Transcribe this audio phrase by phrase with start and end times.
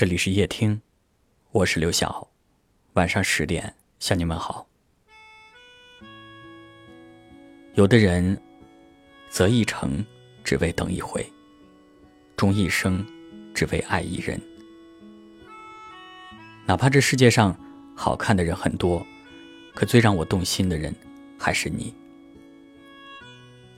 [0.00, 0.80] 这里是夜听，
[1.50, 2.26] 我是刘晓。
[2.94, 4.66] 晚上十点向你们好。
[7.74, 8.40] 有的人
[9.28, 10.02] 择一程，
[10.42, 11.22] 只为等一回；
[12.34, 13.06] 终一生，
[13.52, 14.40] 只为爱一人。
[16.64, 17.54] 哪怕这世界上
[17.94, 19.06] 好看的人很多，
[19.74, 20.94] 可最让我动心的人
[21.38, 21.94] 还是你。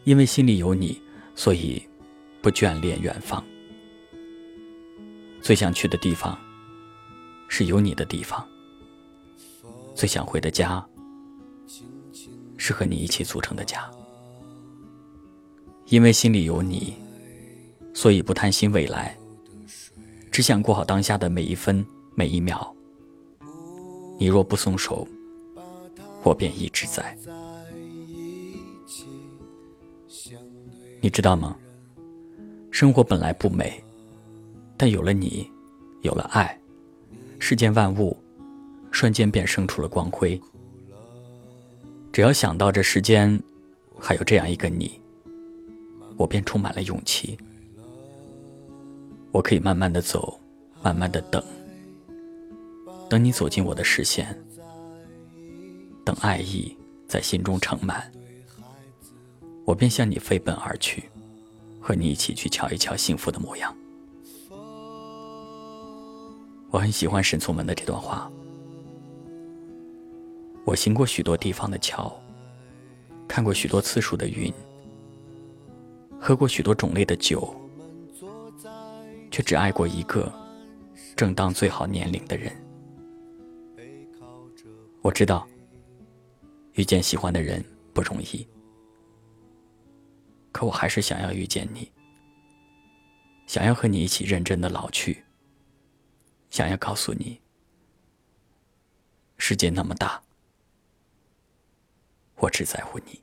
[0.04, 1.02] 因为心里有你，
[1.34, 1.82] 所以
[2.40, 3.44] 不眷恋远方。
[5.42, 6.38] 最想去的地方，
[7.48, 8.46] 是有你的地方。
[9.92, 10.84] 最想回的家，
[12.56, 13.90] 是和你一起组成的家。
[15.86, 16.94] 因为心里有你，
[17.92, 19.18] 所以不贪心未来，
[20.30, 22.74] 只想过好当下的每一分每一秒。
[24.18, 25.06] 你若不松手，
[26.22, 27.18] 我便一直在。
[31.00, 31.56] 你知道吗？
[32.70, 33.82] 生活本来不美，
[34.82, 35.48] 但有了你，
[36.00, 36.60] 有了爱，
[37.38, 38.16] 世间万物
[38.90, 40.42] 瞬间便生出了光辉。
[42.12, 43.40] 只要想到这世间
[43.96, 45.00] 还有这样一个你，
[46.16, 47.38] 我便充满了勇气。
[49.30, 50.36] 我可以慢慢的走，
[50.82, 51.40] 慢慢的等，
[53.08, 54.36] 等你走进我的视线，
[56.04, 58.10] 等爱意在心中盛满。
[59.64, 61.04] 我便向你飞奔而去，
[61.80, 63.72] 和你一起去瞧一瞧幸福的模样。
[66.72, 68.32] 我很喜欢沈从文的这段话。
[70.64, 72.10] 我行过许多地方的桥，
[73.28, 74.50] 看过许多次数的云，
[76.18, 77.54] 喝过许多种类的酒，
[79.30, 80.32] 却只爱过一个
[81.14, 82.50] 正当最好年龄的人。
[85.02, 85.46] 我知道，
[86.72, 88.48] 遇见喜欢的人不容易。
[90.52, 91.90] 可我还是想要遇见你，
[93.46, 95.22] 想要和你一起认真的老去，
[96.52, 97.40] 想要告诉你，
[99.38, 100.22] 世界那么大，
[102.36, 103.22] 我只在乎你。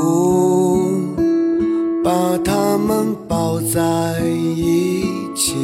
[0.00, 0.90] 不
[2.02, 5.54] 把它们抱在一起，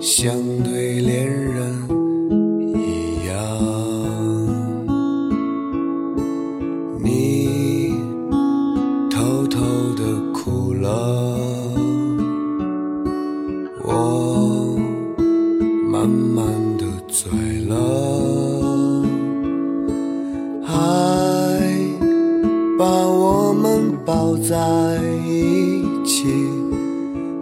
[0.00, 1.86] 像对恋人
[2.74, 3.34] 一样。
[6.98, 7.92] 你
[9.10, 9.60] 偷偷
[9.94, 10.88] 的哭了。
[13.86, 14.78] 我
[15.90, 16.46] 慢慢
[16.78, 17.30] 的醉
[17.68, 17.74] 了，
[24.48, 26.26] 在一起，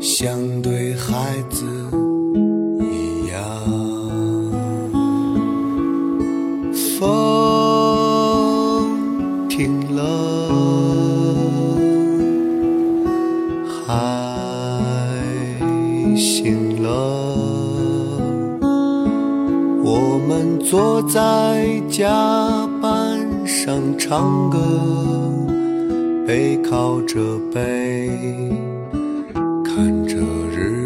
[0.00, 1.64] 像对孩子
[2.80, 3.42] 一样。
[6.98, 7.08] 风
[9.48, 10.00] 停了，
[13.84, 13.90] 海。
[16.16, 16.88] 醒了，
[19.82, 22.06] 我们坐在甲
[22.80, 24.58] 板上唱歌，
[26.32, 27.20] 背靠着
[27.52, 28.08] 背，
[29.62, 30.16] 看着
[30.50, 30.81] 日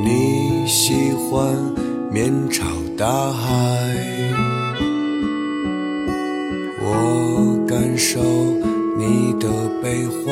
[0.00, 1.56] 你喜欢
[2.12, 2.64] 面朝
[2.96, 3.50] 大海，
[6.80, 8.20] 我感受
[8.96, 9.48] 你的
[9.82, 10.24] 悲欢，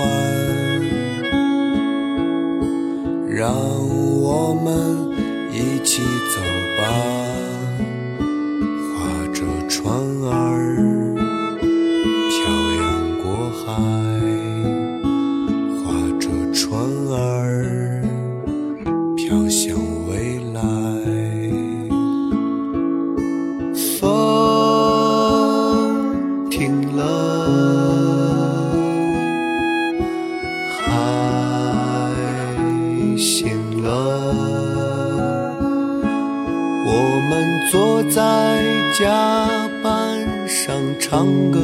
[3.29, 3.53] 让
[4.23, 5.11] 我们
[5.53, 6.01] 一起
[6.33, 6.41] 走
[6.79, 6.85] 吧，
[8.87, 8.95] 划
[9.35, 9.93] 着船
[10.31, 10.77] 儿
[12.31, 12.37] 漂
[12.79, 12.85] 洋
[13.21, 13.67] 过海，
[37.77, 38.63] 坐在
[38.99, 39.05] 甲
[39.85, 41.61] 板上唱歌，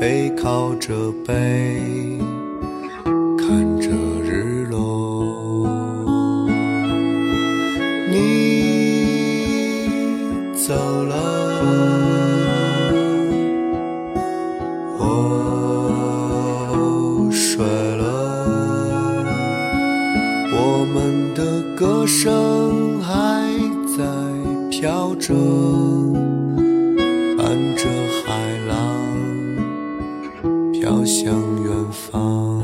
[0.00, 1.82] 背靠着背，
[3.36, 3.90] 看着
[4.24, 5.68] 日落。
[8.10, 8.14] 你
[10.54, 10.72] 走
[11.04, 11.12] 了，
[14.98, 15.04] 我
[17.30, 18.02] 睡了，
[20.54, 23.12] 我们的歌声还
[23.94, 24.02] 在
[24.80, 25.34] 飘着，
[27.36, 27.88] 伴着
[28.22, 28.30] 海
[28.68, 28.78] 浪
[30.72, 31.34] 飘向
[31.64, 32.62] 远方，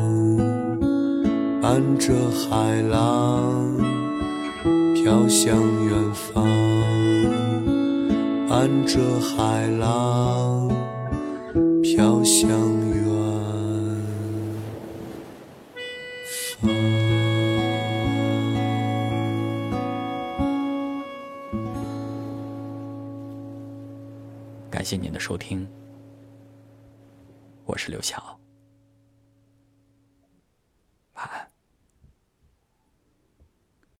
[1.60, 3.76] 伴着海浪
[4.94, 6.46] 飘向远方，
[8.48, 10.70] 伴着海浪
[11.82, 12.48] 飘向
[24.84, 25.66] 感谢您的收听，
[27.64, 28.38] 我是刘晓。